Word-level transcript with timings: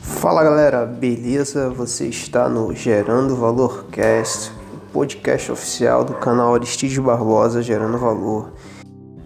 Fala 0.00 0.44
galera, 0.44 0.86
beleza? 0.86 1.68
Você 1.70 2.06
está 2.06 2.48
no 2.48 2.72
Gerando 2.72 3.34
Valor 3.34 3.86
Cast, 3.90 4.52
podcast 4.92 5.50
oficial 5.50 6.04
do 6.04 6.14
canal 6.14 6.54
Aristides 6.54 6.98
Barbosa 6.98 7.60
Gerando 7.60 7.98
Valor. 7.98 8.52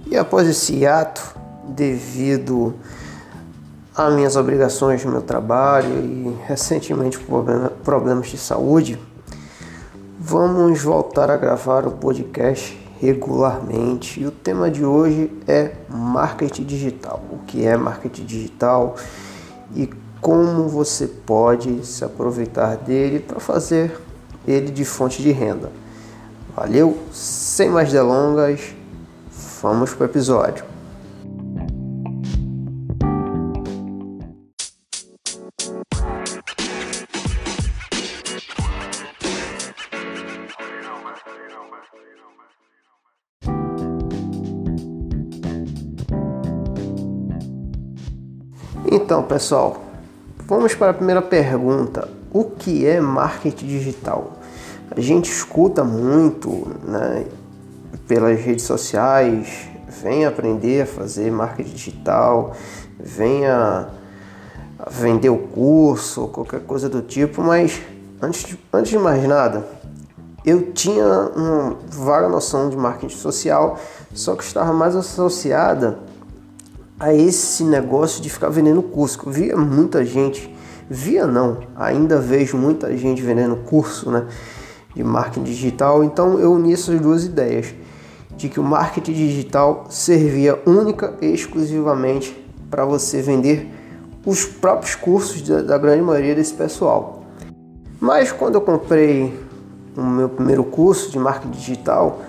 E 0.06 0.16
após 0.16 0.48
esse 0.48 0.86
ato, 0.86 1.38
devido 1.68 2.74
a 3.94 4.10
minhas 4.10 4.36
obrigações 4.36 5.04
meu 5.04 5.20
trabalho 5.20 6.00
e 6.00 6.36
recentemente 6.46 7.18
problemas 7.84 8.28
de 8.28 8.38
saúde, 8.38 8.98
vamos 10.18 10.82
voltar 10.82 11.30
a 11.30 11.36
gravar 11.36 11.86
o 11.86 11.90
podcast 11.90 12.78
regularmente. 13.00 14.20
E 14.20 14.26
o 14.26 14.30
tema 14.30 14.70
de 14.70 14.84
hoje 14.84 15.30
é 15.46 15.72
marketing 15.88 16.64
digital. 16.64 17.22
O 17.30 17.38
que 17.40 17.66
é 17.66 17.76
marketing 17.76 18.24
digital 18.24 18.96
e 19.74 19.90
como 20.20 20.68
você 20.68 21.06
pode 21.06 21.84
se 21.84 22.04
aproveitar 22.04 22.76
dele 22.76 23.18
para 23.18 23.40
fazer 23.40 24.00
ele 24.46 24.70
de 24.70 24.84
fonte 24.84 25.20
de 25.20 25.32
renda. 25.32 25.70
Valeu? 26.56 26.96
Sem 27.12 27.68
mais 27.68 27.90
delongas, 27.90 28.74
vamos 29.60 29.92
para 29.92 30.04
o 30.04 30.06
episódio. 30.06 30.71
Então, 48.94 49.22
pessoal, 49.22 49.82
Vamos 50.54 50.74
para 50.74 50.90
a 50.90 50.94
primeira 50.94 51.22
pergunta: 51.22 52.08
o 52.30 52.44
que 52.44 52.86
é 52.86 53.00
marketing 53.00 53.66
digital? 53.66 54.32
A 54.90 55.00
gente 55.00 55.30
escuta 55.30 55.82
muito 55.82 56.68
né, 56.84 57.24
pelas 58.06 58.38
redes 58.38 58.64
sociais, 58.66 59.66
vem 59.88 60.26
aprender 60.26 60.82
a 60.82 60.86
fazer 60.86 61.30
marketing 61.30 61.70
digital, 61.70 62.54
venha 63.00 63.88
vender 64.90 65.30
o 65.30 65.38
curso, 65.38 66.28
qualquer 66.28 66.60
coisa 66.60 66.88
do 66.88 67.00
tipo, 67.00 67.40
mas 67.40 67.80
antes 68.20 68.44
de, 68.44 68.58
antes 68.72 68.90
de 68.90 68.98
mais 68.98 69.26
nada, 69.26 69.66
eu 70.44 70.72
tinha 70.72 71.06
uma 71.34 71.76
vaga 71.88 72.28
noção 72.28 72.68
de 72.68 72.76
marketing 72.76 73.16
social, 73.16 73.78
só 74.12 74.34
que 74.34 74.42
estava 74.42 74.72
mais 74.72 74.94
associada 74.94 75.98
a 77.02 77.12
esse 77.12 77.64
negócio 77.64 78.22
de 78.22 78.30
ficar 78.30 78.48
vendendo 78.48 78.80
curso. 78.80 79.28
Via 79.28 79.56
muita 79.56 80.04
gente, 80.04 80.54
via 80.88 81.26
não, 81.26 81.58
ainda 81.74 82.20
vejo 82.20 82.56
muita 82.56 82.96
gente 82.96 83.20
vendendo 83.20 83.56
curso 83.56 84.08
né, 84.08 84.24
de 84.94 85.02
marketing 85.02 85.42
digital. 85.42 86.04
Então 86.04 86.38
eu 86.38 86.52
uni 86.52 86.72
essas 86.72 87.00
duas 87.00 87.24
ideias, 87.24 87.74
de 88.36 88.48
que 88.48 88.60
o 88.60 88.62
marketing 88.62 89.14
digital 89.14 89.86
servia 89.90 90.62
única 90.64 91.14
e 91.20 91.26
exclusivamente 91.26 92.40
para 92.70 92.84
você 92.84 93.20
vender 93.20 93.68
os 94.24 94.44
próprios 94.44 94.94
cursos 94.94 95.42
da, 95.42 95.60
da 95.60 95.78
grande 95.78 96.02
maioria 96.02 96.36
desse 96.36 96.54
pessoal. 96.54 97.24
Mas 98.00 98.30
quando 98.30 98.54
eu 98.54 98.60
comprei 98.60 99.36
o 99.96 100.02
meu 100.02 100.28
primeiro 100.28 100.62
curso 100.62 101.10
de 101.10 101.18
marketing 101.18 101.50
digital, 101.50 102.20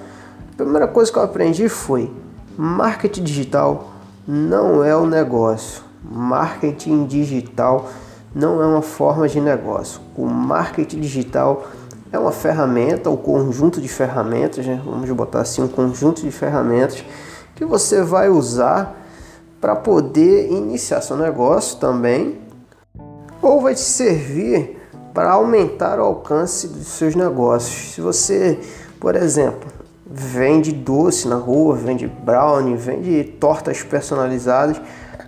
a 0.51 0.55
primeira 0.55 0.87
coisa 0.87 1.11
que 1.11 1.17
eu 1.19 1.23
aprendi 1.23 1.69
foi 1.69 2.11
marketing 2.57 3.23
digital 3.23 3.92
não 4.27 4.83
é 4.83 4.95
o 4.95 5.01
um 5.01 5.07
negócio. 5.07 5.83
Marketing 6.03 7.05
digital 7.05 7.89
não 8.33 8.61
é 8.61 8.65
uma 8.65 8.81
forma 8.81 9.27
de 9.27 9.39
negócio. 9.39 10.01
O 10.15 10.25
marketing 10.25 10.99
digital 10.99 11.65
é 12.11 12.17
uma 12.17 12.31
ferramenta, 12.31 13.09
um 13.09 13.17
conjunto 13.17 13.81
de 13.81 13.87
ferramentas, 13.87 14.65
né? 14.65 14.81
vamos 14.85 15.09
botar 15.11 15.41
assim, 15.41 15.63
um 15.63 15.67
conjunto 15.67 16.21
de 16.21 16.31
ferramentas 16.31 17.03
que 17.55 17.65
você 17.65 18.01
vai 18.01 18.29
usar 18.29 18.95
para 19.59 19.75
poder 19.75 20.51
iniciar 20.51 21.01
seu 21.01 21.17
negócio 21.17 21.79
também, 21.79 22.39
ou 23.41 23.61
vai 23.61 23.73
te 23.73 23.81
servir 23.81 24.77
para 25.13 25.31
aumentar 25.31 25.99
o 25.99 26.03
alcance 26.03 26.67
dos 26.67 26.87
seus 26.87 27.15
negócios. 27.15 27.93
Se 27.93 28.01
você, 28.01 28.59
por 28.99 29.15
exemplo, 29.15 29.71
vende 30.05 30.71
doce 30.71 31.27
na 31.27 31.35
rua, 31.35 31.75
vende 31.75 32.07
brownie, 32.07 32.75
vende 32.75 33.23
tortas 33.23 33.81
personalizadas 33.81 34.81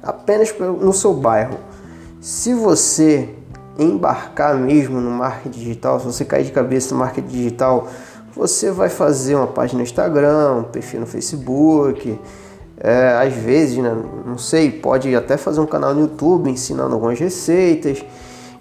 apenas 0.03 0.53
no 0.59 0.93
seu 0.93 1.13
bairro. 1.13 1.57
Se 2.19 2.53
você 2.53 3.29
embarcar 3.77 4.55
mesmo 4.55 4.99
no 4.99 5.11
marketing 5.11 5.59
digital, 5.59 5.99
se 5.99 6.05
você 6.05 6.25
cair 6.25 6.45
de 6.45 6.51
cabeça 6.51 6.93
no 6.93 6.99
marketing 6.99 7.27
digital, 7.27 7.87
você 8.33 8.71
vai 8.71 8.89
fazer 8.89 9.35
uma 9.35 9.47
página 9.47 9.79
no 9.79 9.83
Instagram, 9.83 10.57
um 10.59 10.63
perfil 10.63 11.01
no 11.01 11.05
Facebook, 11.05 12.19
é, 12.77 13.17
às 13.25 13.33
vezes, 13.33 13.77
né, 13.77 13.95
não 14.25 14.37
sei, 14.37 14.71
pode 14.71 15.15
até 15.15 15.37
fazer 15.37 15.61
um 15.61 15.65
canal 15.65 15.93
no 15.93 16.01
YouTube 16.01 16.49
ensinando 16.49 16.93
algumas 16.93 17.17
receitas. 17.19 18.03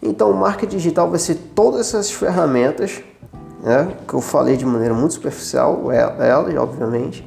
Então, 0.01 0.31
o 0.31 0.37
marketing 0.37 0.77
digital 0.77 1.11
vai 1.11 1.19
ser 1.19 1.37
todas 1.55 1.81
essas 1.81 2.11
ferramentas 2.11 3.03
né, 3.65 3.97
que 4.07 4.15
eu 4.15 4.21
falei 4.21 4.59
de 4.59 4.67
maneira 4.67 4.93
muito 4.93 5.15
superficial, 5.15 5.91
elas, 5.91 6.55
obviamente, 6.57 7.27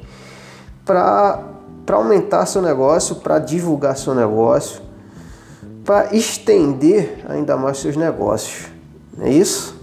para 0.84 1.42
aumentar 1.90 2.46
seu 2.46 2.62
negócio, 2.62 3.16
para 3.16 3.40
divulgar 3.40 3.96
seu 3.96 4.14
negócio, 4.14 4.80
para 5.84 6.14
estender 6.14 7.24
ainda 7.28 7.56
mais 7.56 7.78
seus 7.78 7.96
negócios. 7.96 8.68
Não 9.16 9.26
é 9.26 9.30
isso? 9.30 9.77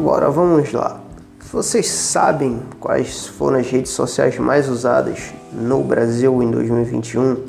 Agora 0.00 0.30
vamos 0.30 0.72
lá. 0.72 0.98
Vocês 1.52 1.86
sabem 1.86 2.62
quais 2.80 3.26
foram 3.26 3.58
as 3.58 3.68
redes 3.68 3.92
sociais 3.92 4.38
mais 4.38 4.66
usadas 4.66 5.34
no 5.52 5.84
Brasil 5.84 6.42
em 6.42 6.50
2021? 6.50 7.44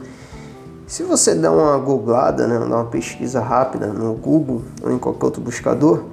Se 0.86 1.02
você 1.04 1.34
dá 1.34 1.50
uma 1.50 1.78
googlada, 1.78 2.46
né, 2.48 2.60
dá 2.60 2.66
uma 2.66 2.86
pesquisa 2.88 3.40
rápida 3.40 3.88
no 3.88 4.16
Google 4.16 4.64
ou 4.84 4.92
em 4.92 4.98
qualquer 4.98 5.28
outro 5.28 5.42
buscador, 5.42 6.04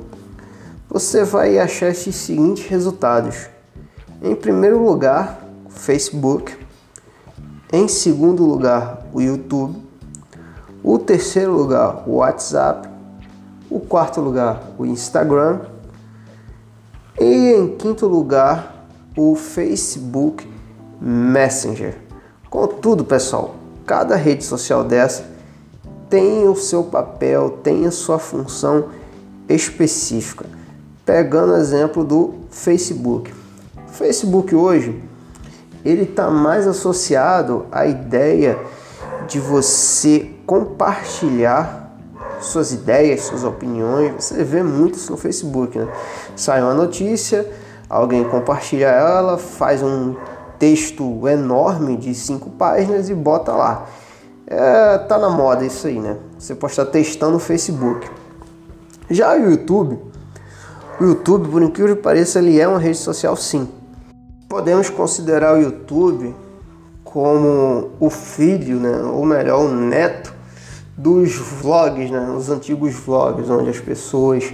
você 0.88 1.24
vai 1.24 1.58
achar 1.58 1.88
esses 1.88 2.14
seguintes 2.14 2.68
resultados. 2.68 3.48
Em 4.22 4.36
primeiro 4.36 4.80
lugar, 4.80 5.44
Facebook. 5.68 6.56
Em 7.72 7.88
segundo 7.88 8.44
lugar, 8.44 9.08
o 9.12 9.20
YouTube. 9.20 9.76
O 10.84 11.00
terceiro 11.00 11.52
lugar, 11.52 12.04
o 12.06 12.18
WhatsApp. 12.18 12.88
O 13.68 13.80
quarto 13.80 14.20
lugar, 14.20 14.62
o 14.78 14.86
Instagram 14.86 15.62
e 17.20 17.54
em 17.54 17.76
quinto 17.76 18.06
lugar, 18.06 18.86
o 19.16 19.34
Facebook 19.34 20.48
Messenger. 21.00 21.96
Contudo, 22.48 23.04
pessoal, 23.04 23.56
cada 23.84 24.16
rede 24.16 24.44
social 24.44 24.84
dessa 24.84 25.24
tem 26.08 26.48
o 26.48 26.56
seu 26.56 26.84
papel, 26.84 27.58
tem 27.62 27.86
a 27.86 27.90
sua 27.90 28.18
função 28.18 28.88
específica. 29.48 30.46
Pegando 31.04 31.52
o 31.52 31.56
exemplo 31.56 32.04
do 32.04 32.34
Facebook. 32.50 33.32
O 33.88 33.92
Facebook 33.92 34.54
hoje 34.54 35.02
ele 35.84 36.02
está 36.02 36.30
mais 36.30 36.66
associado 36.66 37.66
à 37.70 37.86
ideia 37.86 38.58
de 39.26 39.38
você 39.38 40.30
compartilhar 40.46 41.87
suas 42.40 42.72
ideias, 42.72 43.22
suas 43.22 43.44
opiniões. 43.44 44.24
Você 44.24 44.44
vê 44.44 44.62
muito 44.62 44.96
isso 44.96 45.10
no 45.10 45.18
Facebook, 45.18 45.78
né? 45.78 45.88
Sai 46.36 46.62
uma 46.62 46.74
notícia, 46.74 47.46
alguém 47.88 48.24
compartilha 48.24 48.86
ela, 48.86 49.38
faz 49.38 49.82
um 49.82 50.14
texto 50.58 51.26
enorme 51.28 51.96
de 51.96 52.14
cinco 52.14 52.50
páginas 52.50 53.08
e 53.08 53.14
bota 53.14 53.52
lá. 53.52 53.86
É, 54.46 54.98
tá 54.98 55.18
na 55.18 55.28
moda 55.28 55.64
isso 55.64 55.86
aí, 55.86 55.98
né? 55.98 56.16
Você 56.38 56.54
estar 56.54 56.86
testando 56.86 57.32
no 57.32 57.38
Facebook. 57.38 58.08
Já 59.10 59.34
o 59.34 59.50
YouTube, 59.50 59.98
o 61.00 61.04
YouTube, 61.04 61.48
por 61.48 61.62
incrível 61.62 61.96
que 61.96 62.02
pareça, 62.02 62.38
ele 62.38 62.58
é 62.58 62.66
uma 62.66 62.78
rede 62.78 62.98
social 62.98 63.36
sim. 63.36 63.68
Podemos 64.48 64.90
considerar 64.90 65.56
o 65.56 65.62
YouTube 65.62 66.34
como 67.04 67.90
o 68.00 68.10
filho, 68.10 68.78
né? 68.78 69.02
ou 69.02 69.24
melhor, 69.24 69.64
o 69.64 69.68
neto 69.68 70.37
dos 70.98 71.36
vlogs, 71.36 72.10
né? 72.10 72.34
Os 72.36 72.50
antigos 72.50 72.92
vlogs, 72.94 73.48
onde 73.48 73.70
as 73.70 73.78
pessoas 73.78 74.52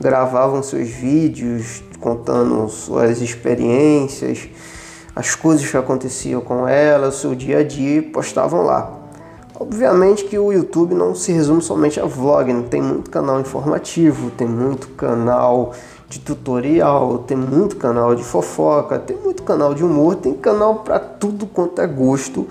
gravavam 0.00 0.60
seus 0.60 0.88
vídeos 0.88 1.84
contando 2.00 2.68
suas 2.68 3.20
experiências, 3.20 4.48
as 5.14 5.36
coisas 5.36 5.70
que 5.70 5.76
aconteciam 5.76 6.40
com 6.40 6.66
elas, 6.66 7.14
seu 7.14 7.32
dia 7.34 7.58
a 7.58 7.62
dia 7.62 7.98
e 7.98 8.02
postavam 8.02 8.62
lá. 8.62 8.92
Obviamente 9.58 10.24
que 10.24 10.36
o 10.36 10.52
YouTube 10.52 10.96
não 10.96 11.14
se 11.14 11.30
resume 11.30 11.62
somente 11.62 12.00
a 12.00 12.04
vlog, 12.04 12.52
né? 12.52 12.64
tem 12.68 12.82
muito 12.82 13.08
canal 13.08 13.40
informativo, 13.40 14.32
tem 14.32 14.48
muito 14.48 14.88
canal 14.88 15.72
de 16.08 16.18
tutorial, 16.18 17.18
tem 17.18 17.36
muito 17.36 17.76
canal 17.76 18.16
de 18.16 18.24
fofoca, 18.24 18.98
tem 18.98 19.16
muito 19.16 19.44
canal 19.44 19.72
de 19.72 19.84
humor, 19.84 20.16
tem 20.16 20.34
canal 20.34 20.80
para 20.80 20.98
tudo 20.98 21.46
quanto 21.46 21.80
é 21.80 21.86
gosto 21.86 22.48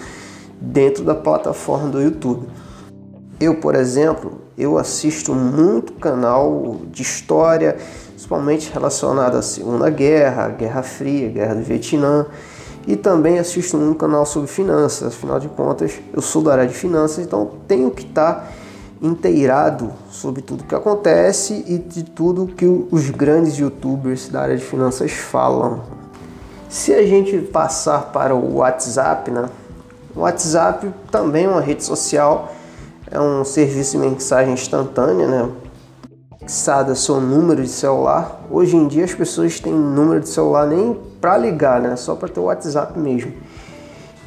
dentro 0.61 1.03
da 1.03 1.13
plataforma 1.13 1.89
do 1.89 2.01
YouTube. 2.01 2.47
Eu, 3.39 3.55
por 3.55 3.75
exemplo, 3.75 4.41
eu 4.57 4.77
assisto 4.77 5.33
muito 5.33 5.93
canal 5.93 6.77
de 6.91 7.01
história, 7.01 7.77
principalmente 8.09 8.71
relacionado 8.71 9.35
à 9.35 9.41
Segunda 9.41 9.89
Guerra, 9.89 10.49
Guerra 10.49 10.83
Fria, 10.83 11.29
Guerra 11.29 11.55
do 11.55 11.63
Vietnã, 11.63 12.25
e 12.85 12.95
também 12.95 13.39
assisto 13.39 13.77
um 13.77 13.93
canal 13.93 14.25
sobre 14.25 14.47
finanças. 14.47 15.13
Afinal 15.13 15.39
de 15.39 15.49
contas, 15.49 15.99
eu 16.13 16.21
sou 16.21 16.41
da 16.41 16.53
área 16.53 16.67
de 16.67 16.73
finanças, 16.73 17.25
então 17.25 17.51
tenho 17.67 17.89
que 17.89 18.05
estar 18.05 18.51
inteirado 19.01 19.91
sobre 20.09 20.41
tudo 20.41 20.63
que 20.63 20.75
acontece 20.75 21.65
e 21.67 21.77
de 21.77 22.03
tudo 22.03 22.47
que 22.47 22.65
os 22.65 23.09
grandes 23.09 23.57
youtubers 23.57 24.29
da 24.29 24.41
área 24.41 24.55
de 24.55 24.63
finanças 24.63 25.11
falam. 25.11 25.81
Se 26.69 26.93
a 26.93 27.05
gente 27.05 27.37
passar 27.39 28.11
para 28.13 28.33
o 28.33 28.55
WhatsApp, 28.57 29.29
né? 29.29 29.49
O 30.15 30.21
WhatsApp 30.21 30.93
também 31.11 31.45
é 31.45 31.49
uma 31.49 31.59
rede 31.59 31.83
social 31.83 32.53
é 33.13 33.21
um 33.21 33.45
serviço 33.45 33.91
de 33.91 33.99
mensagem 33.99 34.55
instantânea, 34.55 35.27
né? 35.27 35.49
Fixada 36.39 36.95
seu 36.95 37.21
número 37.21 37.61
de 37.61 37.69
celular. 37.69 38.41
Hoje 38.49 38.75
em 38.75 38.87
dia 38.87 39.05
as 39.05 39.13
pessoas 39.13 39.59
têm 39.59 39.71
número 39.71 40.19
de 40.19 40.29
celular 40.29 40.65
nem 40.65 40.99
para 41.21 41.37
ligar, 41.37 41.79
né? 41.79 41.95
Só 41.95 42.15
para 42.15 42.27
ter 42.27 42.39
o 42.39 42.45
WhatsApp 42.45 42.97
mesmo. 42.97 43.31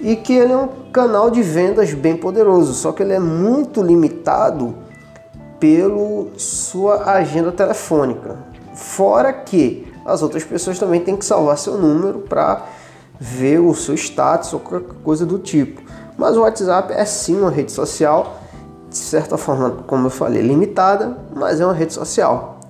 E 0.00 0.14
que 0.14 0.32
ele 0.32 0.52
é 0.52 0.56
um 0.56 0.68
canal 0.92 1.30
de 1.30 1.42
vendas 1.42 1.92
bem 1.94 2.16
poderoso, 2.16 2.74
só 2.74 2.92
que 2.92 3.02
ele 3.02 3.12
é 3.12 3.18
muito 3.18 3.82
limitado 3.82 4.72
pelo 5.58 6.28
sua 6.36 7.10
agenda 7.10 7.50
telefônica. 7.50 8.36
Fora 8.72 9.32
que 9.32 9.92
as 10.04 10.22
outras 10.22 10.44
pessoas 10.44 10.78
também 10.78 11.00
têm 11.00 11.16
que 11.16 11.24
salvar 11.24 11.58
seu 11.58 11.76
número 11.76 12.20
para 12.20 12.62
ver 13.18 13.58
o 13.58 13.74
seu 13.74 13.96
status 13.96 14.52
ou 14.52 14.60
qualquer 14.60 14.94
coisa 15.02 15.26
do 15.26 15.40
tipo. 15.40 15.82
Mas 16.16 16.36
o 16.36 16.42
WhatsApp 16.42 16.92
é 16.92 17.04
sim 17.04 17.36
uma 17.36 17.50
rede 17.50 17.72
social 17.72 18.45
de 18.98 19.04
certa 19.04 19.36
forma, 19.36 19.70
como 19.86 20.06
eu 20.06 20.10
falei, 20.10 20.42
limitada, 20.42 21.16
mas 21.34 21.60
é 21.60 21.64
uma 21.64 21.74
rede 21.74 21.92
social. 21.92 22.60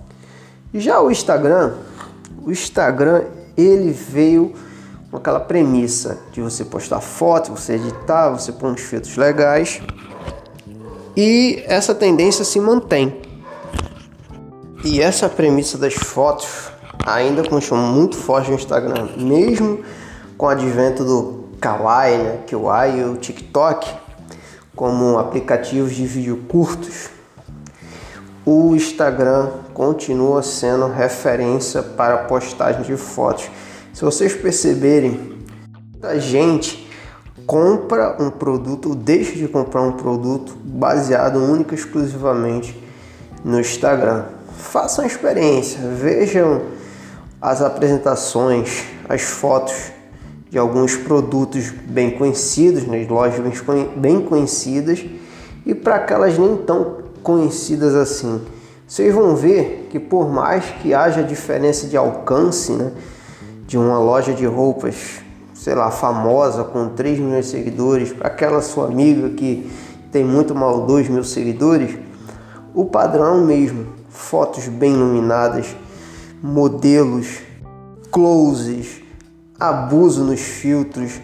Já 0.75 1.01
o 1.01 1.11
Instagram, 1.11 1.75
o 2.45 2.51
Instagram 2.51 3.25
ele 3.57 3.91
veio 3.93 4.53
com 5.11 5.17
aquela 5.17 5.41
premissa 5.41 6.19
de 6.33 6.41
você 6.41 6.65
postar 6.65 7.01
foto, 7.01 7.51
você 7.53 7.75
editar, 7.75 8.31
você 8.31 8.53
pôr 8.53 8.71
uns 8.71 8.81
filtros 8.81 9.17
legais. 9.17 9.81
E 11.17 11.63
essa 11.67 11.95
tendência 11.95 12.45
se 12.45 12.61
mantém. 12.61 13.23
E 14.85 15.01
essa 15.01 15.29
premissa 15.29 15.79
das 15.79 15.95
fotos 15.95 16.71
ainda 17.07 17.49
continua 17.49 17.81
muito 17.81 18.17
forte 18.17 18.51
no 18.51 18.57
Instagram, 18.57 19.09
mesmo 19.17 19.81
com 20.37 20.47
o 20.47 20.49
advento 20.49 21.05
do 21.05 21.45
Kawaii, 21.61 22.19
né, 22.19 22.39
Kawaii 22.47 23.01
e 23.01 23.05
o 23.05 23.17
TikTok 23.17 24.06
como 24.77 25.19
aplicativos 25.19 25.95
de 25.95 26.07
vídeo 26.07 26.45
curtos, 26.49 27.09
o 28.45 28.77
Instagram 28.77 29.49
continua 29.73 30.43
sendo 30.43 30.87
referência 30.87 31.83
para 31.83 32.19
postagem 32.19 32.83
de 32.83 32.97
fotos. 32.97 33.51
Se 33.93 34.05
vocês 34.05 34.35
perceberem, 34.35 35.39
a 36.03 36.19
gente 36.19 36.87
compra 37.47 38.23
um 38.23 38.31
produto 38.31 38.95
deixa 38.95 39.33
de 39.33 39.49
comprar 39.49 39.81
um 39.81 39.93
produto 39.93 40.55
baseado 40.63 41.39
única 41.39 41.75
e 41.75 41.79
exclusivamente 41.79 42.79
no 43.43 43.59
Instagram. 43.59 44.27
Façam 44.59 45.05
a 45.05 45.07
experiência, 45.07 45.81
vejam 45.81 46.63
as 47.41 47.63
apresentações, 47.63 48.85
as 49.09 49.23
fotos 49.23 49.96
de 50.51 50.59
alguns 50.59 50.97
produtos 50.97 51.71
bem 51.71 52.11
conhecidos, 52.11 52.87
nas 52.87 53.01
né, 53.01 53.07
lojas 53.09 53.43
bem 53.97 54.21
conhecidas, 54.21 55.05
e 55.65 55.75
para 55.75 55.97
aquelas 55.97 56.39
nem 56.39 56.57
tão 56.59 56.99
conhecidas 57.23 57.95
assim. 57.95 58.41
Vocês 58.87 59.13
vão 59.13 59.35
ver 59.35 59.89
que 59.91 59.99
por 59.99 60.31
mais 60.31 60.65
que 60.81 60.95
haja 60.95 61.23
diferença 61.23 61.89
de 61.89 61.97
alcance, 61.97 62.73
né, 62.73 62.93
de 63.67 63.77
uma 63.77 63.99
loja 63.99 64.33
de 64.33 64.47
roupas, 64.47 65.21
sei 65.53 65.75
lá, 65.75 65.91
famosa 65.91 66.63
com 66.63 66.91
3 66.91 67.19
mil 67.19 67.43
seguidores, 67.43 68.13
para 68.13 68.29
aquela 68.29 68.63
sua 68.63 68.87
amiga 68.87 69.31
que 69.31 69.69
tem 70.13 70.25
muito 70.25 70.55
mal 70.55 70.87
2 70.87 71.09
mil 71.09 71.25
seguidores, 71.25 71.99
o 72.73 72.85
padrão 72.85 73.45
mesmo. 73.45 73.87
Fotos 74.09 74.69
bem 74.69 74.93
iluminadas, 74.95 75.75
modelos, 76.41 77.41
closes, 78.11 79.03
abuso 79.59 80.25
nos 80.25 80.41
filtros, 80.41 81.21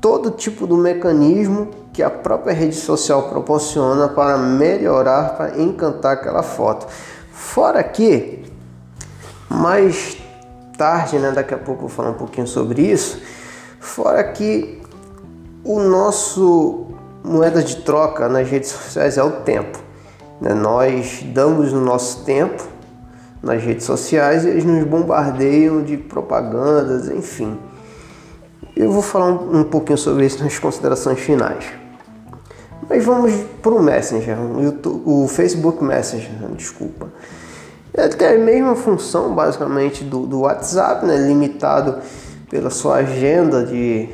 todo 0.00 0.30
tipo 0.30 0.66
do 0.66 0.76
mecanismo 0.76 1.70
que 1.92 2.02
a 2.02 2.10
própria 2.10 2.52
rede 2.52 2.76
social 2.76 3.28
proporciona 3.28 4.08
para 4.08 4.36
melhorar, 4.36 5.36
para 5.36 5.60
encantar 5.60 6.14
aquela 6.14 6.42
foto. 6.42 6.86
Fora 7.32 7.82
que, 7.82 8.44
mais 9.48 10.16
tarde, 10.76 11.18
né, 11.18 11.30
daqui 11.30 11.54
a 11.54 11.58
pouco 11.58 11.84
eu 11.84 11.88
vou 11.88 11.96
falar 11.96 12.10
um 12.10 12.14
pouquinho 12.14 12.46
sobre 12.46 12.82
isso, 12.82 13.20
fora 13.80 14.24
que 14.24 14.82
o 15.64 15.80
nosso 15.80 16.86
moeda 17.24 17.62
de 17.62 17.76
troca 17.76 18.28
nas 18.28 18.48
redes 18.48 18.70
sociais 18.70 19.16
é 19.16 19.22
o 19.22 19.30
tempo. 19.30 19.78
Né? 20.40 20.52
Nós 20.52 21.22
damos 21.32 21.72
o 21.72 21.80
nosso 21.80 22.24
tempo 22.24 22.62
nas 23.44 23.62
redes 23.62 23.84
sociais 23.84 24.44
e 24.44 24.48
eles 24.48 24.64
nos 24.64 24.84
bombardeiam 24.84 25.82
de 25.82 25.96
propagandas, 25.96 27.08
enfim. 27.08 27.56
Eu 28.76 28.90
vou 28.90 29.02
falar 29.02 29.26
um, 29.26 29.60
um 29.60 29.64
pouquinho 29.64 29.98
sobre 29.98 30.26
isso 30.26 30.42
nas 30.42 30.58
considerações 30.58 31.20
finais. 31.20 31.64
Mas 32.88 33.04
vamos 33.04 33.32
para 33.62 33.72
o 33.72 33.82
Messenger, 33.82 34.36
o, 35.04 35.26
Facebook 35.28 35.82
Messenger, 35.82 36.30
desculpa. 36.56 37.08
Ele 37.96 38.08
tem 38.08 38.28
a 38.28 38.38
mesma 38.38 38.74
função 38.74 39.34
basicamente 39.34 40.02
do, 40.04 40.26
do 40.26 40.40
WhatsApp, 40.40 41.06
né? 41.06 41.16
limitado 41.16 41.98
pela 42.50 42.68
sua 42.68 42.96
agenda 42.96 43.64
de, 43.64 44.08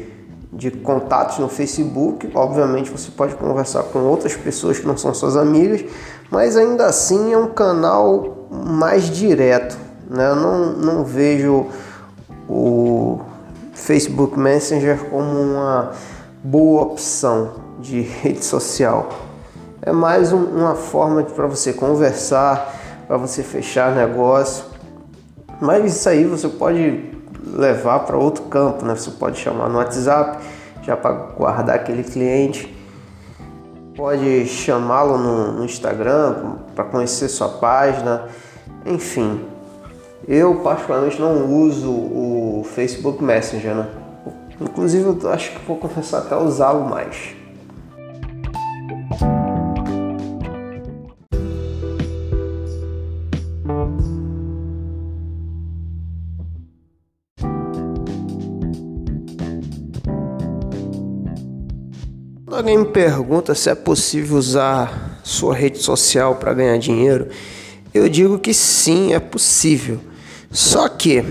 de 0.52 0.70
contatos 0.70 1.38
no 1.38 1.49
Facebook. 1.49 2.30
Obviamente 2.34 2.90
você 2.90 3.10
pode 3.10 3.34
conversar 3.34 3.82
com 3.84 4.00
outras 4.00 4.37
pessoas 4.37 4.78
que 4.78 4.87
não 4.87 4.96
são 4.96 5.14
suas 5.14 5.37
amigas, 5.37 5.84
mas 6.30 6.56
ainda 6.56 6.87
assim 6.87 7.32
é 7.32 7.38
um 7.38 7.49
canal 7.49 8.46
mais 8.50 9.04
direto. 9.10 9.76
Né? 10.08 10.28
Eu 10.28 10.37
não, 10.37 10.72
não 10.72 11.04
vejo 11.04 11.66
o 12.49 13.20
Facebook 13.75 14.38
Messenger 14.38 14.99
como 15.10 15.40
uma 15.40 15.90
boa 16.42 16.82
opção 16.82 17.52
de 17.80 18.00
rede 18.22 18.44
social. 18.44 19.08
É 19.82 19.92
mais 19.92 20.32
um, 20.32 20.44
uma 20.44 20.75
forma 20.75 21.22
para 21.22 21.46
você 21.46 21.72
conversar, 21.72 22.76
para 23.08 23.16
você 23.16 23.42
fechar 23.42 23.94
negócio. 23.94 24.64
Mas 25.60 25.96
isso 25.96 26.08
aí 26.08 26.25
você 26.25 26.49
pode 26.49 27.10
levar 27.44 28.00
para 28.00 28.16
outro 28.16 28.44
campo, 28.44 28.84
né? 28.84 28.94
Você 28.94 29.10
pode 29.10 29.38
chamar 29.38 29.68
no 29.68 29.78
WhatsApp 29.78 30.38
já 30.82 30.96
para 30.96 31.12
guardar 31.12 31.76
aquele 31.76 32.04
cliente 32.04 32.79
pode 34.00 34.47
chamá-lo 34.47 35.19
no, 35.19 35.52
no 35.52 35.64
Instagram 35.66 36.57
para 36.75 36.85
conhecer 36.85 37.28
sua 37.28 37.50
página, 37.50 38.28
enfim. 38.87 39.45
Eu 40.26 40.54
particularmente 40.62 41.21
não 41.21 41.45
uso 41.52 41.90
o 41.90 42.66
Facebook 42.75 43.23
Messenger, 43.23 43.75
né? 43.75 43.88
Inclusive 44.59 45.19
eu 45.23 45.30
acho 45.30 45.52
que 45.52 45.66
vou 45.66 45.76
começar 45.76 46.21
até 46.21 46.35
a 46.35 46.38
usá-lo 46.38 46.88
mais. 46.88 47.37
Alguém 62.61 62.76
me 62.76 62.85
pergunta 62.85 63.55
se 63.55 63.71
é 63.71 63.75
possível 63.75 64.37
usar 64.37 65.19
sua 65.25 65.55
rede 65.55 65.79
social 65.79 66.37
para 66.37 66.52
ganhar 66.52 66.76
dinheiro, 66.79 67.29
eu 67.93 68.07
digo 68.07 68.38
que 68.38 68.52
sim, 68.52 69.14
é 69.14 69.19
possível. 69.19 69.99
Só 70.50 70.87
que 70.88 71.25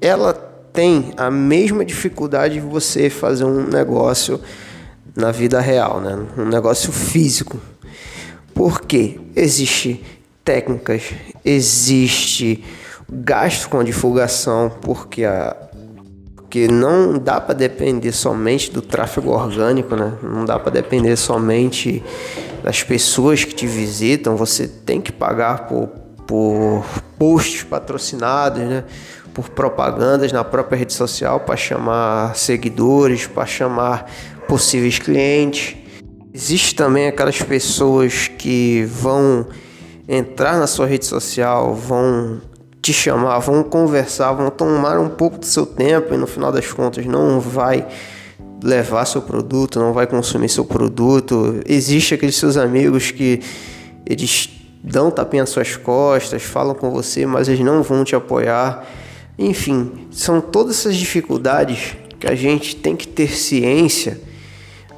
ela 0.00 0.34
tem 0.72 1.12
a 1.16 1.30
mesma 1.30 1.84
dificuldade 1.84 2.54
de 2.54 2.60
você 2.60 3.08
fazer 3.08 3.44
um 3.44 3.68
negócio 3.68 4.40
na 5.14 5.30
vida 5.30 5.60
real, 5.60 6.00
né? 6.00 6.18
Um 6.36 6.46
negócio 6.46 6.90
físico. 6.90 7.60
Porque 8.52 9.20
existe 9.34 10.02
técnicas, 10.44 11.04
existe 11.44 12.64
gasto 13.08 13.68
com 13.68 13.84
divulgação, 13.84 14.70
porque 14.82 15.24
a 15.24 15.56
porque 16.46 16.68
não 16.68 17.18
dá 17.18 17.40
para 17.40 17.56
depender 17.56 18.12
somente 18.12 18.70
do 18.70 18.80
tráfego 18.80 19.30
orgânico, 19.32 19.96
né? 19.96 20.12
Não 20.22 20.44
dá 20.44 20.56
para 20.60 20.70
depender 20.70 21.16
somente 21.16 22.02
das 22.62 22.84
pessoas 22.84 23.44
que 23.44 23.52
te 23.52 23.66
visitam. 23.66 24.36
Você 24.36 24.68
tem 24.68 25.00
que 25.00 25.10
pagar 25.10 25.66
por, 25.66 25.88
por 26.24 26.84
posts 27.18 27.64
patrocinados, 27.64 28.62
né? 28.62 28.84
Por 29.34 29.48
propagandas 29.50 30.30
na 30.30 30.44
própria 30.44 30.78
rede 30.78 30.92
social 30.92 31.40
para 31.40 31.56
chamar 31.56 32.36
seguidores, 32.36 33.26
para 33.26 33.44
chamar 33.44 34.08
possíveis 34.46 35.00
clientes. 35.00 35.76
Existe 36.32 36.76
também 36.76 37.08
aquelas 37.08 37.42
pessoas 37.42 38.28
que 38.28 38.84
vão 38.84 39.48
entrar 40.08 40.58
na 40.58 40.68
sua 40.68 40.86
rede 40.86 41.06
social, 41.06 41.74
vão 41.74 42.40
te 42.86 42.92
chamar, 42.92 43.40
vão 43.40 43.64
conversar, 43.64 44.32
vão 44.32 44.48
tomar 44.48 45.00
um 45.00 45.08
pouco 45.08 45.38
do 45.38 45.44
seu 45.44 45.66
tempo 45.66 46.14
e 46.14 46.16
no 46.16 46.26
final 46.26 46.52
das 46.52 46.72
contas 46.72 47.04
não 47.04 47.40
vai 47.40 47.84
levar 48.62 49.04
seu 49.06 49.20
produto, 49.20 49.80
não 49.80 49.92
vai 49.92 50.06
consumir 50.06 50.48
seu 50.48 50.64
produto. 50.64 51.60
Existe 51.66 52.14
aqueles 52.14 52.36
seus 52.36 52.56
amigos 52.56 53.10
que 53.10 53.42
eles 54.06 54.50
dão 54.84 55.10
tapinha 55.10 55.42
nas 55.42 55.50
suas 55.50 55.76
costas, 55.76 56.44
falam 56.44 56.76
com 56.76 56.92
você, 56.92 57.26
mas 57.26 57.48
eles 57.48 57.60
não 57.60 57.82
vão 57.82 58.04
te 58.04 58.14
apoiar. 58.14 58.86
Enfim, 59.36 60.06
são 60.12 60.40
todas 60.40 60.78
essas 60.78 60.94
dificuldades 60.94 61.96
que 62.20 62.28
a 62.28 62.36
gente 62.36 62.76
tem 62.76 62.94
que 62.94 63.08
ter 63.08 63.36
ciência 63.36 64.20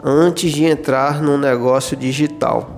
antes 0.05 0.53
de 0.53 0.65
entrar 0.65 1.23
num 1.23 1.39
negócio 1.39 1.97
digital. 1.97 2.78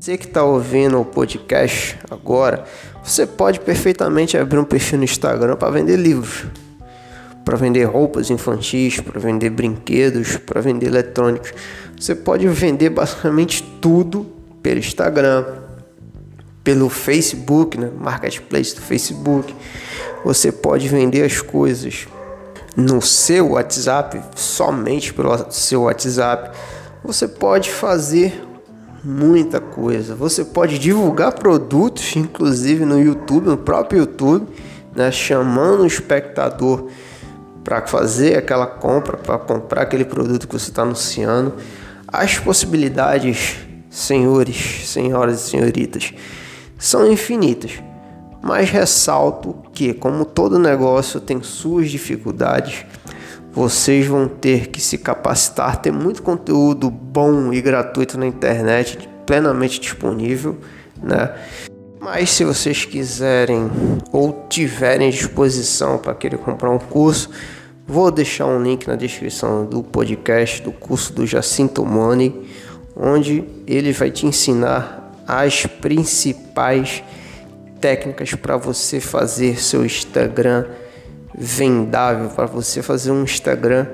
Você 0.00 0.16
que 0.16 0.26
está 0.26 0.44
ouvindo 0.44 1.00
o 1.00 1.04
podcast 1.04 1.98
agora, 2.08 2.64
você 3.02 3.26
pode 3.26 3.58
perfeitamente 3.58 4.38
abrir 4.38 4.58
um 4.58 4.64
perfil 4.64 4.98
no 4.98 5.04
Instagram 5.04 5.56
para 5.56 5.70
vender 5.70 5.96
livros, 5.96 6.46
para 7.44 7.56
vender 7.56 7.82
roupas 7.82 8.30
infantis, 8.30 9.00
para 9.00 9.18
vender 9.18 9.50
brinquedos, 9.50 10.36
para 10.36 10.60
vender 10.60 10.86
eletrônicos. 10.86 11.52
Você 11.98 12.14
pode 12.14 12.46
vender 12.46 12.90
basicamente 12.90 13.60
tudo 13.80 14.24
pelo 14.62 14.78
Instagram, 14.78 15.44
pelo 16.62 16.88
Facebook, 16.88 17.76
né? 17.76 17.90
marketplace 17.98 18.76
do 18.76 18.80
Facebook. 18.80 19.52
Você 20.24 20.52
pode 20.52 20.86
vender 20.86 21.24
as 21.24 21.40
coisas 21.40 22.06
no 22.76 23.02
seu 23.02 23.50
WhatsApp, 23.50 24.20
somente 24.36 25.12
pelo 25.12 25.50
seu 25.50 25.82
WhatsApp. 25.82 26.56
Você 27.02 27.26
pode 27.26 27.72
fazer 27.72 28.47
muita 29.04 29.60
coisa. 29.60 30.14
Você 30.14 30.44
pode 30.44 30.78
divulgar 30.78 31.32
produtos, 31.32 32.16
inclusive 32.16 32.84
no 32.84 33.00
YouTube, 33.00 33.46
no 33.46 33.56
próprio 33.56 34.00
YouTube, 34.00 34.46
né, 34.94 35.10
chamando 35.10 35.82
o 35.82 35.86
espectador 35.86 36.88
para 37.62 37.86
fazer 37.86 38.36
aquela 38.36 38.66
compra, 38.66 39.16
para 39.16 39.38
comprar 39.38 39.82
aquele 39.82 40.04
produto 40.04 40.48
que 40.48 40.58
você 40.58 40.70
está 40.70 40.82
anunciando. 40.82 41.54
As 42.06 42.38
possibilidades, 42.38 43.56
senhores, 43.90 44.88
senhoras 44.88 45.40
e 45.40 45.50
senhoritas, 45.50 46.12
são 46.78 47.10
infinitas. 47.10 47.72
Mas 48.40 48.70
ressalto 48.70 49.54
que, 49.72 49.92
como 49.92 50.24
todo 50.24 50.58
negócio 50.58 51.20
tem 51.20 51.42
suas 51.42 51.90
dificuldades, 51.90 52.86
vocês 53.52 54.06
vão 54.06 54.28
ter 54.28 54.68
que 54.68 54.80
se 54.80 54.98
capacitar, 54.98 55.80
ter 55.80 55.92
muito 55.92 56.22
conteúdo 56.22 56.90
bom 56.90 57.52
e 57.52 57.60
gratuito 57.60 58.18
na 58.18 58.26
internet, 58.26 59.08
plenamente 59.26 59.80
disponível, 59.80 60.58
né? 61.02 61.34
Mas 62.00 62.30
se 62.30 62.44
vocês 62.44 62.84
quiserem 62.84 63.70
ou 64.12 64.46
tiverem 64.48 65.10
disposição 65.10 65.98
para 65.98 66.14
querer 66.14 66.38
comprar 66.38 66.70
um 66.70 66.78
curso, 66.78 67.30
vou 67.86 68.10
deixar 68.10 68.46
um 68.46 68.62
link 68.62 68.86
na 68.86 68.94
descrição 68.94 69.66
do 69.66 69.82
podcast 69.82 70.62
do 70.62 70.70
curso 70.70 71.12
do 71.12 71.26
Jacinto 71.26 71.84
Money, 71.84 72.48
onde 72.94 73.44
ele 73.66 73.92
vai 73.92 74.10
te 74.10 74.26
ensinar 74.26 75.12
as 75.26 75.66
principais 75.66 77.02
técnicas 77.80 78.32
para 78.34 78.56
você 78.56 79.00
fazer 79.00 79.60
seu 79.60 79.84
Instagram 79.84 80.66
vendável 81.38 82.30
para 82.30 82.46
você 82.46 82.82
fazer 82.82 83.12
um 83.12 83.22
Instagram 83.22 83.86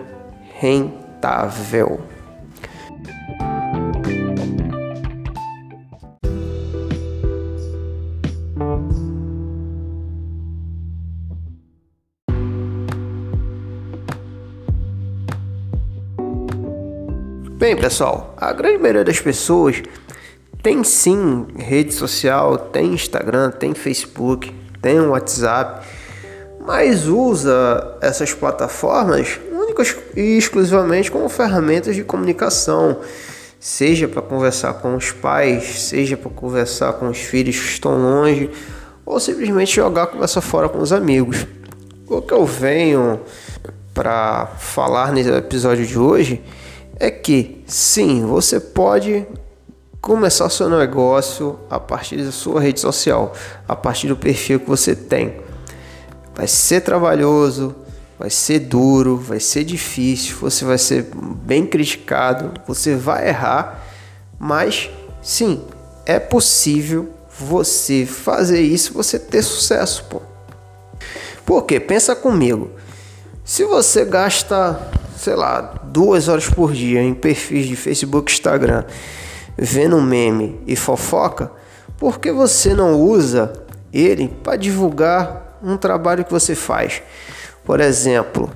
rentável. 0.58 2.00
Bem, 17.58 17.76
pessoal, 17.76 18.34
a 18.38 18.52
grande 18.52 18.78
maioria 18.78 19.04
das 19.04 19.20
pessoas 19.20 19.82
tem 20.62 20.82
sim 20.82 21.46
rede 21.56 21.92
social, 21.92 22.56
tem 22.56 22.94
Instagram, 22.94 23.50
tem 23.50 23.74
Facebook, 23.74 24.50
tem 24.80 25.00
WhatsApp 25.00 25.86
mas 26.61 27.06
usa 27.06 27.96
essas 28.00 28.32
plataformas 28.32 29.38
únicas 29.52 29.96
e 30.16 30.38
exclusivamente 30.38 31.11
como 31.11 31.28
ferramentas 31.28 31.94
de 31.94 32.04
comunicação, 32.04 32.99
seja 33.58 34.06
para 34.06 34.23
conversar 34.23 34.75
com 34.75 34.94
os 34.94 35.11
pais, 35.11 35.82
seja 35.82 36.16
para 36.16 36.30
conversar 36.30 36.94
com 36.94 37.08
os 37.08 37.18
filhos 37.18 37.58
que 37.58 37.66
estão 37.66 37.96
longe, 37.96 38.50
ou 39.04 39.18
simplesmente 39.20 39.76
jogar 39.76 40.06
conversa 40.06 40.40
fora 40.40 40.68
com 40.68 40.78
os 40.78 40.92
amigos. 40.92 41.46
O 42.06 42.20
que 42.20 42.32
eu 42.32 42.44
venho 42.44 43.20
para 43.92 44.46
falar 44.58 45.12
nesse 45.12 45.30
episódio 45.30 45.87
de 45.87 45.99
hoje 45.99 46.42
é 46.99 47.11
que 47.11 47.62
sim, 47.66 48.25
você 48.26 48.61
pode 48.61 49.26
começar 50.00 50.50
seu 50.50 50.68
negócio 50.68 51.58
a 51.70 51.80
partir 51.80 52.18
da 52.18 52.30
sua 52.30 52.61
rede 52.61 52.78
social, 52.80 53.32
a 53.66 53.75
partir 53.75 54.08
do 54.08 54.16
perfil 54.16 54.61
que 54.61 54.68
você 54.68 54.94
tem. 54.94 55.43
Vai 56.34 56.48
ser 56.48 56.80
trabalhoso, 56.80 57.74
vai 58.18 58.30
ser 58.30 58.60
duro, 58.60 59.16
vai 59.16 59.40
ser 59.40 59.64
difícil, 59.64 60.36
você 60.36 60.64
vai 60.64 60.78
ser 60.78 61.08
bem 61.14 61.66
criticado, 61.66 62.52
você 62.66 62.96
vai 62.96 63.28
errar, 63.28 63.84
mas 64.38 64.90
sim, 65.22 65.62
é 66.06 66.18
possível 66.18 67.10
você 67.38 68.06
fazer 68.06 68.60
isso, 68.60 68.92
você 68.94 69.18
ter 69.18 69.42
sucesso, 69.42 70.04
pô. 70.08 70.22
Porque 71.44 71.78
pensa 71.78 72.14
comigo, 72.14 72.70
se 73.44 73.64
você 73.64 74.04
gasta, 74.04 74.80
sei 75.16 75.34
lá, 75.34 75.60
duas 75.84 76.28
horas 76.28 76.48
por 76.48 76.72
dia 76.72 77.02
em 77.02 77.14
perfis 77.14 77.66
de 77.66 77.76
Facebook, 77.76 78.32
Instagram, 78.32 78.84
vendo 79.56 80.00
meme 80.00 80.60
e 80.66 80.74
fofoca, 80.74 81.50
por 81.98 82.18
que 82.18 82.32
você 82.32 82.74
não 82.74 83.00
usa 83.00 83.52
ele 83.92 84.28
para 84.42 84.56
divulgar 84.56 85.43
um 85.64 85.76
trabalho 85.76 86.25
que 86.25 86.33
você 86.33 86.54
faz. 86.54 87.02
Por 87.64 87.80
exemplo, 87.80 88.50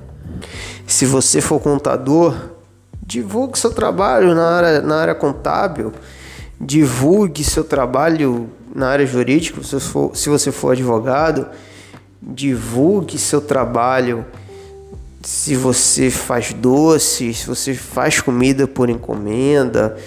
se 0.85 1.05
você 1.05 1.41
for 1.41 1.59
contador, 1.59 2.35
divulgue 3.01 3.57
seu 3.57 3.71
trabalho 3.71 4.35
na 4.35 4.47
área, 4.47 4.81
na 4.81 4.97
área 4.97 5.15
contábil, 5.15 5.91
divulgue 6.61 7.43
seu 7.43 7.63
trabalho 7.63 8.49
na 8.73 8.89
área 8.89 9.05
jurídica, 9.05 9.63
se, 9.63 9.79
for, 9.79 10.15
se 10.15 10.29
você 10.29 10.51
for 10.51 10.73
advogado, 10.73 11.47
divulgue 12.21 13.17
seu 13.17 13.41
trabalho 13.41 14.25
se 15.21 15.55
você 15.55 16.09
faz 16.09 16.53
doces, 16.53 17.39
se 17.39 17.47
você 17.47 17.73
faz 17.73 18.21
comida 18.21 18.67
por 18.67 18.89
encomenda, 18.89 19.97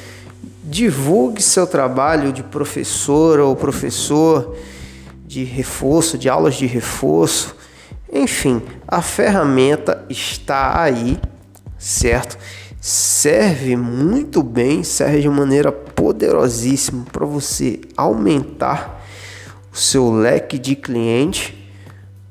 divulgue 0.65 1.43
seu 1.43 1.67
trabalho 1.67 2.33
de 2.33 2.43
professor 2.43 3.39
ou 3.39 3.55
professor 3.55 4.57
de 5.33 5.45
reforço, 5.45 6.19
de 6.19 6.29
aulas 6.29 6.57
de 6.57 6.67
reforço. 6.67 7.57
Enfim, 8.12 8.61
a 8.87 9.01
ferramenta 9.01 10.05
está 10.11 10.83
aí, 10.83 11.19
certo? 11.79 12.37
Serve 12.79 13.75
muito 13.77 14.43
bem, 14.43 14.85
serve 14.85 15.23
de 15.23 15.29
maneira 15.31 15.73
poderosíssima 15.73 17.07
para 17.11 17.25
você 17.25 17.81
aumentar 17.97 19.03
o 19.73 19.77
seu 19.77 20.12
leque 20.12 20.59
de 20.59 20.77
cliente. 20.77 21.59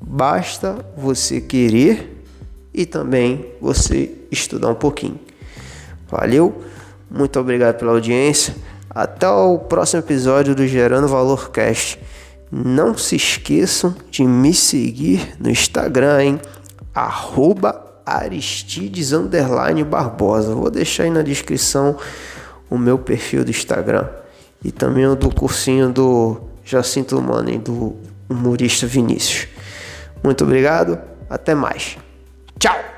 Basta 0.00 0.86
você 0.96 1.40
querer 1.40 2.24
e 2.72 2.86
também 2.86 3.46
você 3.60 4.12
estudar 4.30 4.68
um 4.68 4.76
pouquinho. 4.76 5.18
Valeu? 6.08 6.62
Muito 7.10 7.40
obrigado 7.40 7.78
pela 7.78 7.92
audiência. 7.92 8.54
Até 8.88 9.28
o 9.28 9.58
próximo 9.58 10.00
episódio 10.00 10.54
do 10.54 10.66
Gerando 10.68 11.08
Valor 11.08 11.50
Cast. 11.50 11.98
Não 12.54 12.94
se 12.94 13.16
esqueçam 13.16 13.96
de 14.10 14.24
me 14.24 14.52
seguir 14.52 15.36
no 15.40 15.48
Instagram, 15.48 16.22
hein? 16.22 16.40
Arroba 16.94 17.82
Aristides 18.04 19.12
Barbosa. 19.86 20.54
Vou 20.54 20.70
deixar 20.70 21.04
aí 21.04 21.10
na 21.10 21.22
descrição 21.22 21.96
o 22.68 22.76
meu 22.76 22.98
perfil 22.98 23.42
do 23.42 23.50
Instagram. 23.50 24.06
e 24.64 24.70
também 24.70 25.06
o 25.06 25.16
do 25.16 25.34
cursinho 25.34 25.90
do 25.90 26.40
Jacinto 26.64 27.16
e 27.48 27.58
do 27.58 27.96
humorista 28.28 28.86
Vinícius. 28.86 29.48
Muito 30.22 30.44
obrigado, 30.44 30.98
até 31.28 31.54
mais. 31.54 31.96
Tchau! 32.58 32.91